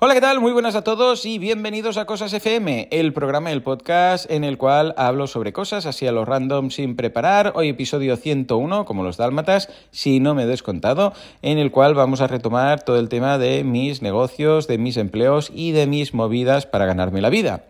[0.00, 0.38] Hola, ¿qué tal?
[0.38, 4.56] Muy buenas a todos y bienvenidos a Cosas FM, el programa del podcast en el
[4.56, 7.50] cual hablo sobre cosas así a lo random sin preparar.
[7.56, 12.20] Hoy episodio 101, como los dálmatas, si no me he descontado, en el cual vamos
[12.20, 16.64] a retomar todo el tema de mis negocios, de mis empleos y de mis movidas
[16.64, 17.64] para ganarme la vida.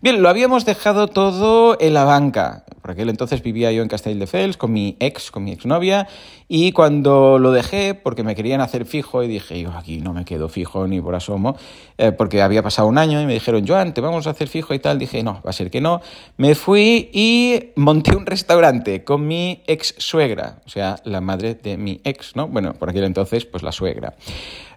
[0.00, 2.62] Bien, lo habíamos dejado todo en la banca.
[2.82, 6.08] Por aquel entonces vivía yo en Castelldefels con mi ex, con mi exnovia,
[6.48, 10.24] y cuando lo dejé, porque me querían hacer fijo, y dije, yo aquí no me
[10.24, 11.56] quedo fijo ni por asomo,
[11.96, 14.74] eh, porque había pasado un año y me dijeron, Joan, te vamos a hacer fijo
[14.74, 14.98] y tal.
[14.98, 16.00] Dije, no, va a ser que no.
[16.36, 21.76] Me fui y monté un restaurante con mi ex suegra, o sea, la madre de
[21.76, 22.48] mi ex, ¿no?
[22.48, 24.14] Bueno, por aquel entonces, pues la suegra.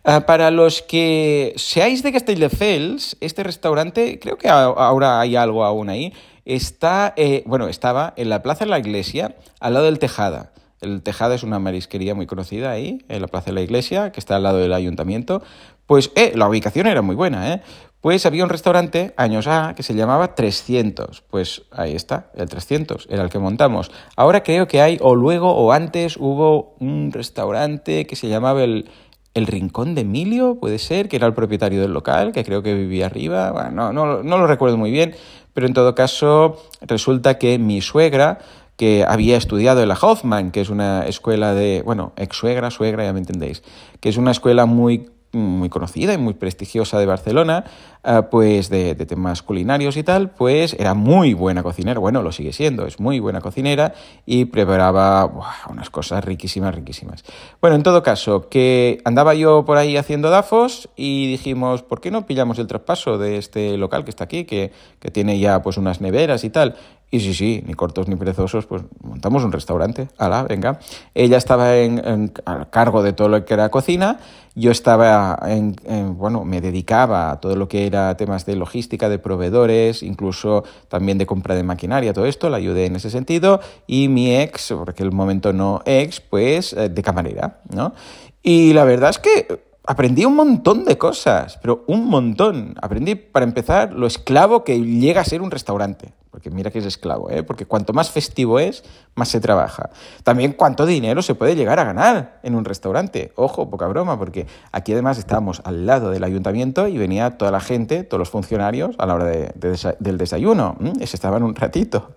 [0.04, 5.90] Ah, para los que seáis de Castelldefels, este restaurante, creo que ahora hay algo aún
[5.90, 6.13] ahí,
[6.45, 10.54] está, eh, bueno, estaba en la Plaza de la Iglesia, al lado del Tejada.
[10.81, 14.20] El Tejada es una marisquería muy conocida ahí, en la Plaza de la Iglesia, que
[14.20, 15.41] está al lado del ayuntamiento.
[15.88, 17.62] Pues eh, la ubicación era muy buena, ¿eh?
[18.02, 21.24] Pues había un restaurante, años A, que se llamaba 300.
[21.24, 23.91] Pues ahí está, el 300, era el que montamos.
[24.15, 28.91] Ahora creo que hay, o luego o antes, hubo un restaurante que se llamaba el,
[29.35, 32.74] el Rincón de Emilio, puede ser, que era el propietario del local, que creo que
[32.74, 35.13] vivía arriba, bueno, no, no, lo recuerdo muy bien,
[35.56, 38.40] pero en todo caso resulta que mi suegra,
[38.76, 43.06] que había estudiado en la Hoffman, que es una escuela de, bueno, ex suegra, suegra,
[43.06, 43.64] ya me entendéis,
[44.02, 47.66] que es una escuela muy muy conocida y muy prestigiosa de Barcelona,
[48.04, 52.54] eh, pues de, temas culinarios y tal, pues era muy buena cocinera, bueno, lo sigue
[52.54, 53.94] siendo, es muy buena cocinera
[54.26, 55.30] y preparaba
[55.70, 57.24] unas cosas riquísimas, riquísimas.
[57.62, 62.12] Bueno, en todo caso, que andaba yo por ahí haciendo dafos y dijimos, ¿por qué
[62.12, 65.78] no pillamos el traspaso de este local que está aquí, que, que tiene ya pues
[65.78, 66.75] unas neveras y tal?
[67.12, 70.09] Y sí, sí, ni cortos ni perezosos, pues montamos un restaurante.
[70.18, 70.80] Ala, venga.
[71.14, 74.20] Ella estaba en, a cargo de todo lo que era cocina.
[74.56, 75.76] Yo estaba en,
[76.18, 81.18] bueno, me dedicaba a todo lo que era temas de logística, de proveedores, incluso también
[81.18, 83.59] de compra de maquinaria, todo esto, la ayudé en ese sentido.
[83.86, 87.94] Y mi ex, porque el momento no ex, pues eh, de camarera, ¿no?
[88.42, 92.76] Y la verdad es que aprendí un montón de cosas, pero un montón.
[92.82, 96.14] Aprendí, para empezar, lo esclavo que llega a ser un restaurante.
[96.35, 97.44] Porque mira que es esclavo, ¿eh?
[97.44, 98.84] porque cuanto más festivo es,
[99.16, 99.90] más se trabaja.
[100.25, 103.31] También cuánto dinero se puede llegar a ganar en un restaurante.
[103.38, 107.62] Ojo, poca broma, porque aquí además estábamos al lado del ayuntamiento y venía toda la
[107.62, 110.75] gente, todos los funcionarios a la hora del desayuno.
[111.00, 112.16] Y se estaban un ratito.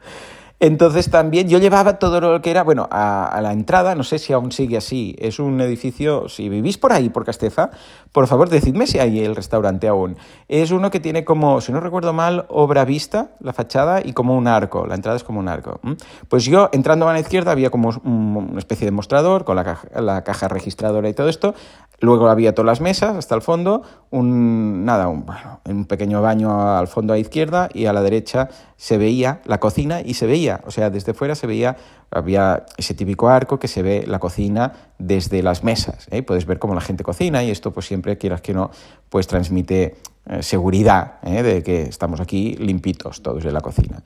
[0.61, 4.33] Entonces también yo llevaba todo lo que era, bueno, a, la entrada, no sé si
[4.33, 7.71] aún sigue así, es un edificio, si vivís por ahí, por Castefa,
[8.11, 10.17] por favor decidme si hay el restaurante aún.
[10.49, 14.37] Es uno que tiene como, si no recuerdo mal, obra vista, la fachada, y como
[14.37, 15.81] un arco, la entrada es como un arco.
[16.29, 19.89] Pues yo, entrando a la izquierda, había como una especie de mostrador con la caja,
[20.01, 21.55] la caja registradora y todo esto,
[22.01, 26.77] Luego había todas las mesas hasta el fondo, un, nada, un, bueno, un pequeño baño
[26.77, 30.27] al fondo a la izquierda y a la derecha se veía la cocina y se
[30.27, 31.77] veía, o sea, desde fuera se veía,
[32.13, 36.07] había ese típico arco que se ve la cocina desde las mesas.
[36.13, 36.23] ¿eh?
[36.23, 38.71] Puedes ver cómo la gente cocina y esto pues siempre, quieras que no,
[39.09, 41.43] pues transmite eh, seguridad ¿eh?
[41.43, 44.05] de que estamos aquí limpitos todos en la cocina.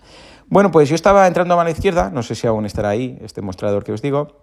[0.49, 3.43] Bueno, pues yo estaba entrando a mano izquierda, no sé si aún estará ahí este
[3.43, 4.42] mostrador que os digo,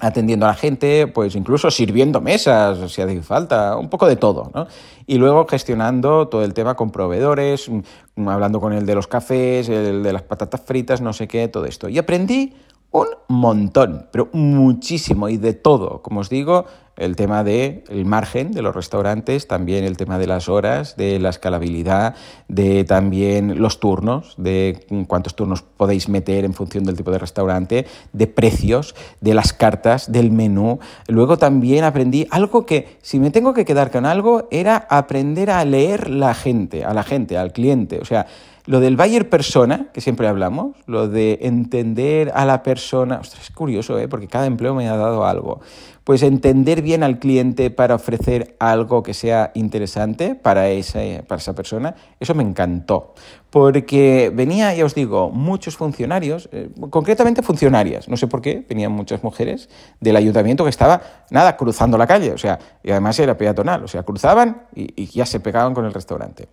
[0.00, 4.50] atendiendo a la gente, pues incluso sirviendo mesas, si hace falta, un poco de todo,
[4.52, 4.66] ¿no?
[5.06, 9.68] Y luego gestionando todo el tema con proveedores, mm, hablando con el de los cafés,
[9.68, 11.88] el de las patatas fritas, no sé qué, todo esto.
[11.88, 12.52] Y aprendí
[12.92, 16.02] un montón, pero muchísimo y de todo.
[16.02, 16.66] Como os digo,
[16.96, 21.18] el tema del el margen de los restaurantes, también el tema de las horas, de
[21.18, 22.14] la escalabilidad,
[22.48, 27.86] de también los turnos, de cuántos turnos podéis meter en función del tipo de restaurante,
[28.12, 30.80] de precios, de las cartas, del menú.
[31.08, 35.64] Luego también aprendí algo que, si me tengo que quedar con algo, era aprender a
[35.64, 38.00] leer la gente, a la gente, al cliente.
[38.00, 38.26] O sea,
[38.66, 43.50] lo del buyer persona, que siempre hablamos, lo de entender a la persona, ostras, es
[43.50, 44.08] curioso, ¿eh?
[44.08, 45.60] porque cada empleo me ha dado algo.
[46.04, 51.54] Pues entender bien al cliente para ofrecer algo que sea interesante para esa, para esa
[51.54, 53.14] persona, eso me encantó
[53.52, 58.92] porque venía, ya os digo, muchos funcionarios, eh, concretamente funcionarias, no sé por qué, venían
[58.92, 59.68] muchas mujeres
[60.00, 63.88] del ayuntamiento que estaba, nada, cruzando la calle, o sea, y además era peatonal, o
[63.88, 66.48] sea, cruzaban y, ya se pegaban con el restaurante.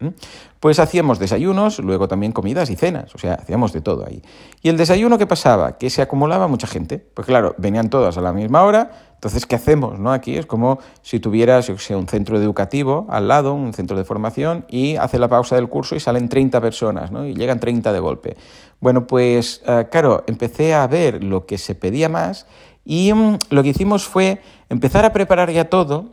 [0.59, 4.21] Pues hacíamos desayunos, luego también comidas y cenas, o sea, hacíamos de todo ahí.
[4.61, 5.77] ¿Y el desayuno qué pasaba?
[5.77, 9.57] Que se acumulaba mucha gente, pues claro, venían todas a la misma hora, entonces, ¿qué
[9.57, 9.99] hacemos?
[9.99, 10.13] No?
[10.13, 14.63] Aquí es como si tuvieras sea, un centro educativo al lado, un centro de formación,
[14.69, 17.25] y hace la pausa del curso y salen 30 personas, ¿no?
[17.25, 18.37] y llegan 30 de golpe.
[18.79, 22.47] Bueno, pues eh, claro, empecé a ver lo que se pedía más
[22.85, 26.11] y mm, lo que hicimos fue empezar a preparar ya todo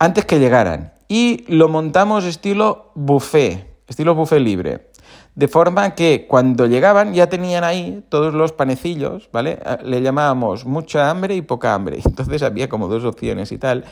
[0.00, 4.89] antes que llegaran y lo montamos estilo buffet, estilo buffet libre.
[5.34, 9.60] De forma que cuando llegaban ya tenían ahí todos los panecillos, ¿vale?
[9.64, 12.00] Ah, le llamábamos mucha hambre y poca hambre.
[12.04, 13.84] Entonces había como dos opciones y tal.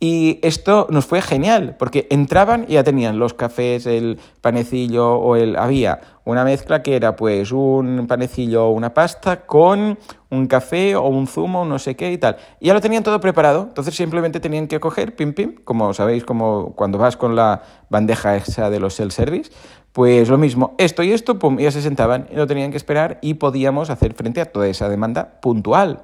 [0.00, 5.36] Y esto nos fue genial, porque entraban y ya tenían los cafés, el panecillo o
[5.36, 5.56] el...
[5.56, 9.98] Había una mezcla que era pues un panecillo o una pasta con
[10.30, 12.36] un café o un zumo, no sé qué y tal.
[12.60, 16.24] Y ya lo tenían todo preparado, entonces simplemente tenían que coger, pim, pim, como sabéis,
[16.24, 19.50] como cuando vas con la bandeja esa de los self-service,
[19.92, 23.18] pues lo mismo, esto y esto, pum, ya se sentaban y no tenían que esperar
[23.22, 26.02] y podíamos hacer frente a toda esa demanda puntual.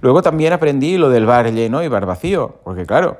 [0.00, 3.18] Luego también aprendí lo del bar lleno y bar vacío, porque claro,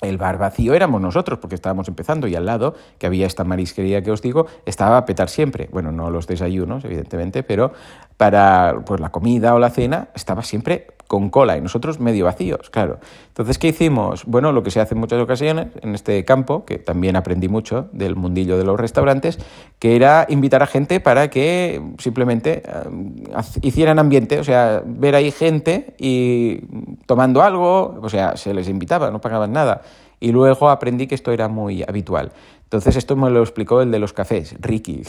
[0.00, 4.02] el bar vacío éramos nosotros, porque estábamos empezando, y al lado, que había esta marisquería
[4.02, 5.68] que os digo, estaba a petar siempre.
[5.72, 7.72] Bueno, no los desayunos, evidentemente, pero
[8.16, 12.70] para pues, la comida o la cena estaba siempre con cola y nosotros medio vacíos,
[12.70, 12.98] claro.
[13.28, 14.24] Entonces, ¿qué hicimos?
[14.26, 17.88] Bueno, lo que se hace en muchas ocasiones en este campo, que también aprendí mucho
[17.92, 19.38] del mundillo de los restaurantes,
[19.78, 25.30] que era invitar a gente para que simplemente eh, hicieran ambiente, o sea, ver ahí
[25.30, 26.60] gente y
[27.06, 29.80] tomando algo, o sea, se les invitaba, no pagaban nada.
[30.20, 32.32] Y luego aprendí que esto era muy habitual.
[32.64, 35.02] Entonces, esto me lo explicó el de los cafés, Ricky.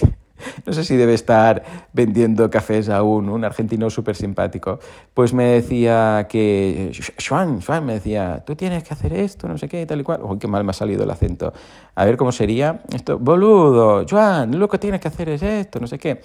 [0.65, 1.63] no sé si debe estar
[1.93, 4.79] vendiendo cafés aún, un argentino súper simpático,
[5.13, 6.91] pues me decía que,
[7.27, 10.21] Juan, Juan, me decía, tú tienes que hacer esto, no sé qué, tal y cual.
[10.23, 11.53] Uy, qué mal me ha salido el acento.
[11.95, 15.87] A ver cómo sería esto, boludo, Juan, lo que tienes que hacer es esto, no
[15.87, 16.21] sé qué.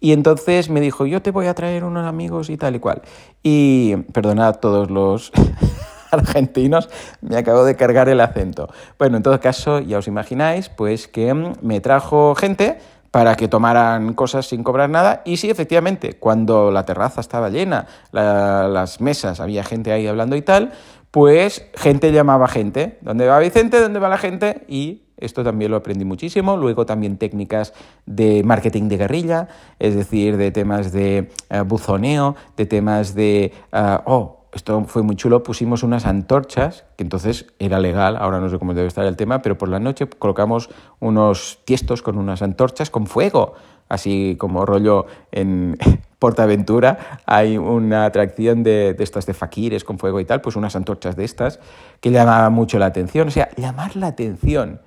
[0.00, 3.02] Y entonces me dijo, yo te voy a traer unos amigos y tal y cual.
[3.42, 5.32] Y perdonad todos los
[6.10, 6.88] argentinos,
[7.20, 8.68] me acabo de cargar el acento.
[8.98, 12.78] Bueno, en todo caso, ya os imagináis, pues que me trajo gente
[13.10, 15.22] para que tomaran cosas sin cobrar nada.
[15.24, 20.42] Y sí, efectivamente, cuando la terraza estaba llena, las mesas, había gente ahí hablando y
[20.42, 20.72] tal,
[21.10, 22.98] pues gente llamaba gente.
[23.00, 23.80] ¿Dónde va Vicente?
[23.80, 24.64] ¿Dónde va la gente?
[24.68, 26.56] Y esto también lo aprendí muchísimo.
[26.56, 27.72] Luego también técnicas
[28.06, 33.98] de marketing de guerrilla, es decir, de temas de eh, buzoneo, de temas de, uh,
[34.04, 38.58] oh, esto fue muy chulo, pusimos unas antorchas, que entonces era legal, ahora no sé
[38.58, 42.90] cómo debe estar el tema, pero por la noche colocamos unos tiestos con unas antorchas
[42.90, 43.54] con fuego,
[43.88, 45.76] así como rollo en
[46.18, 50.74] Portaventura hay una atracción de, de estas de faquires con fuego y tal, pues unas
[50.74, 51.60] antorchas de estas
[52.00, 54.80] que llamaban mucho la atención, o sea, llamar la atención.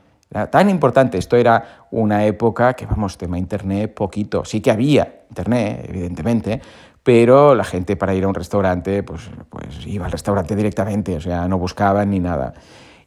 [0.49, 5.85] Tan importante, esto era una época que, vamos, tema internet poquito, sí que había internet,
[5.89, 6.61] evidentemente,
[7.03, 11.21] pero la gente para ir a un restaurante, pues, pues iba al restaurante directamente, o
[11.21, 12.53] sea, no buscaban ni nada.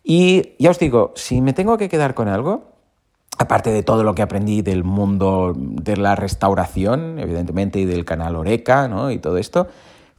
[0.02, 2.72] Y ya os digo, si me tengo que quedar con algo,
[3.38, 8.36] aparte de todo lo que aprendí del mundo de la restauración, evidentemente, y del canal
[8.36, 9.10] Oreca, ¿no?
[9.10, 9.68] Y todo esto,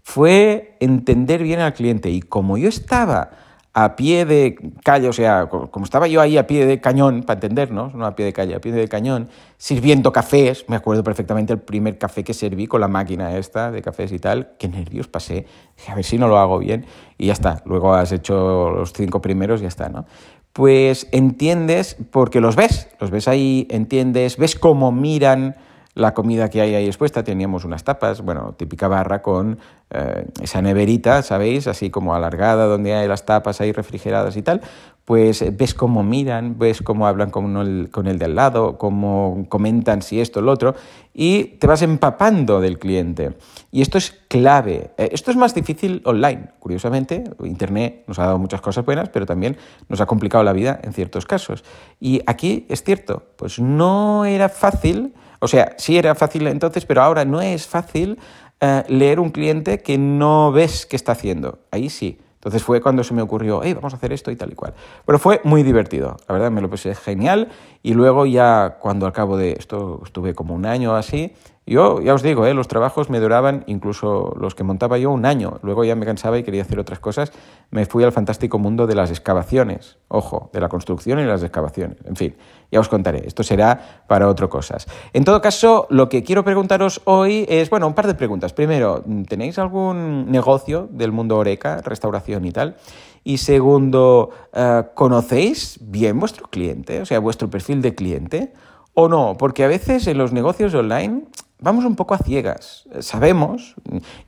[0.01, 2.09] fue entender bien al cliente.
[2.09, 3.31] Y como yo estaba
[3.77, 7.35] a pie de calle, o sea, como estaba yo ahí a pie de cañón, para
[7.35, 9.27] entendernos, no a pie de calle, a pie de cañón,
[9.57, 13.81] sirviendo cafés, me acuerdo perfectamente el primer café que serví con la máquina esta de
[13.81, 15.45] cafés y tal, qué nervios pasé,
[15.89, 16.85] a ver si no lo hago bien,
[17.17, 20.05] y ya está, luego has hecho los cinco primeros y ya está, ¿no?
[20.53, 25.57] Pues entiendes, porque los ves, los ves ahí, entiendes, ves cómo miran,
[25.95, 27.23] la comida que hay ahí expuesta.
[27.23, 29.57] Teníamos unas tapas, bueno, típica barra con
[29.89, 31.67] eh, esa neverita, ¿sabéis?
[31.67, 34.61] Así como alargada, donde hay las tapas ahí refrigeradas y tal.
[35.05, 38.77] Pues eh, ves cómo miran, ves cómo hablan con, el, con el de al lado,
[38.77, 40.75] cómo comentan si esto o lo otro,
[41.13, 43.37] y te vas empapando del cliente.
[43.71, 44.91] Y esto es clave.
[44.97, 47.23] Eh, esto es más difícil online, curiosamente.
[47.43, 49.57] Internet nos ha dado muchas cosas buenas, pero también
[49.87, 51.63] nos ha complicado la vida en ciertos casos.
[51.99, 57.03] Y aquí es cierto, pues no era fácil o sea, sí era fácil entonces, pero
[57.03, 58.17] ahora no es fácil
[58.61, 61.59] eh, leer un cliente que no ves qué está haciendo.
[61.71, 62.17] Ahí sí.
[62.45, 64.75] Entonces fue cuando se me ocurrió, hey, vamos a hacer esto y tal y cual.
[65.03, 67.49] Pero fue muy divertido, la verdad me lo pasé genial.
[67.81, 71.33] Y luego ya cuando al cabo de esto estuve como un año así,
[71.67, 72.53] yo ya os digo, ¿eh?
[72.53, 75.59] los trabajos me duraban, incluso los que montaba yo, un año.
[75.63, 77.31] Luego ya me cansaba y quería hacer otras cosas.
[77.71, 79.97] Me fui al fantástico mundo de las excavaciones.
[80.07, 81.97] Ojo, de la construcción y las excavaciones.
[82.05, 82.35] En fin,
[82.71, 83.25] ya os contaré.
[83.25, 84.85] Esto será para otras cosas.
[85.13, 88.53] En todo caso, lo que quiero preguntaros hoy es, bueno, un par de preguntas.
[88.53, 92.75] Primero, ¿tenéis algún negocio del mundo Oreca, restauración y tal?
[93.23, 97.01] Y segundo, eh, ¿conocéis bien vuestro cliente?
[97.01, 98.53] O sea, vuestro perfil de cliente.
[98.93, 99.35] ¿O no?
[99.37, 101.23] Porque a veces en los negocios online
[101.59, 102.87] vamos un poco a ciegas.
[102.99, 103.75] Sabemos,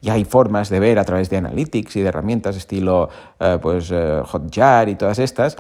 [0.01, 3.91] y hay formas de ver a través de analytics y de herramientas estilo eh, pues,
[3.91, 5.55] eh, Hotjar y todas estas,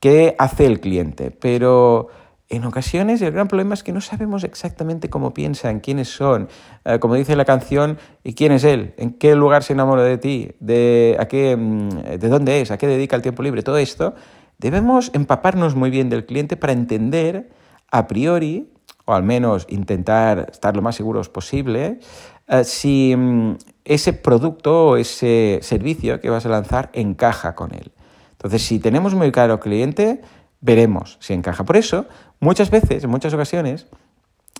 [0.00, 1.30] qué hace el cliente.
[1.30, 2.08] Pero
[2.48, 6.48] en ocasiones el gran problema es que no sabemos exactamente cómo piensan, quiénes son,
[6.84, 10.18] eh, como dice la canción, y quién es él, en qué lugar se enamora de
[10.18, 13.78] ti, de, a qué, mm, de dónde es, a qué dedica el tiempo libre, todo
[13.78, 14.14] esto
[14.58, 17.50] debemos empaparnos muy bien del cliente para entender
[17.90, 18.72] a priori,
[19.06, 22.00] o al menos intentar estar lo más seguros posible,
[22.48, 27.92] eh, si mm, ese producto o ese servicio que vas a lanzar encaja con él.
[28.32, 30.20] Entonces, si tenemos muy claro cliente,
[30.60, 31.64] veremos si encaja.
[31.64, 32.06] Por eso,
[32.40, 33.86] muchas veces, en muchas ocasiones,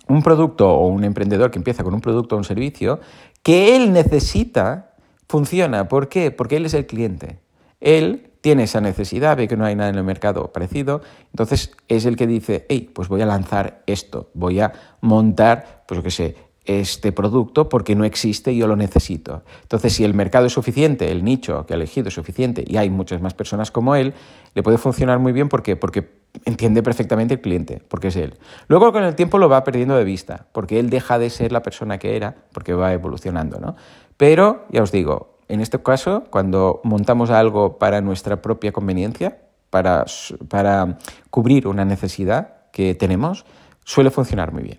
[0.07, 2.99] un producto o un emprendedor que empieza con un producto o un servicio
[3.43, 4.95] que él necesita
[5.27, 5.87] funciona.
[5.87, 6.31] ¿Por qué?
[6.31, 7.39] Porque él es el cliente.
[7.79, 12.05] Él tiene esa necesidad, ve que no hay nada en el mercado parecido, entonces es
[12.05, 16.11] el que dice, hey, pues voy a lanzar esto, voy a montar, pues lo que
[16.11, 16.35] sé,
[16.67, 19.43] este producto porque no existe y yo lo necesito.
[19.61, 22.89] Entonces, si el mercado es suficiente, el nicho que ha elegido es suficiente y hay
[22.89, 24.13] muchas más personas como él,
[24.53, 26.09] le puede funcionar muy bien porque, porque
[26.45, 28.37] entiende perfectamente el cliente, porque es él.
[28.67, 31.63] Luego con el tiempo lo va perdiendo de vista, porque él deja de ser la
[31.63, 33.75] persona que era, porque va evolucionando, ¿no?
[34.17, 39.39] Pero, ya os digo, en este caso, cuando montamos algo para nuestra propia conveniencia,
[39.69, 40.05] para,
[40.49, 40.97] para
[41.29, 43.45] cubrir una necesidad que tenemos,
[43.83, 44.77] suele funcionar muy bien.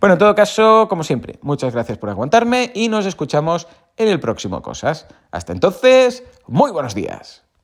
[0.00, 4.20] Bueno, en todo caso, como siempre, muchas gracias por aguantarme y nos escuchamos en el
[4.20, 5.06] próximo Cosas.
[5.30, 7.45] Hasta entonces, muy buenos días.